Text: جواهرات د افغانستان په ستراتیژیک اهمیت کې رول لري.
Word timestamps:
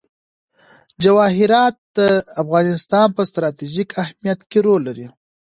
جواهرات 1.03 1.75
د 1.97 1.99
افغانستان 2.43 3.07
په 3.17 3.21
ستراتیژیک 3.29 3.89
اهمیت 4.03 4.39
کې 4.49 4.59
رول 4.67 4.81
لري. 4.89 5.07